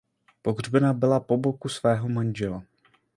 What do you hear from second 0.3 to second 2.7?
Pohřbena byla po boku svého manžela.